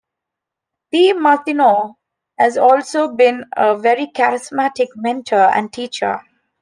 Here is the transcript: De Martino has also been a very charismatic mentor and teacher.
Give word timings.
De 0.91 1.13
Martino 1.13 1.99
has 2.35 2.57
also 2.57 3.09
been 3.13 3.45
a 3.55 3.77
very 3.77 4.07
charismatic 4.07 4.87
mentor 4.95 5.55
and 5.55 5.71
teacher. 5.71 6.19